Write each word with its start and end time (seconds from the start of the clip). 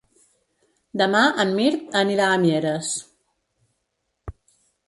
Demà 1.01 1.21
en 1.43 1.53
Mirt 1.59 1.99
irà 2.15 2.31
a 2.31 2.39
Mieres. 2.47 2.91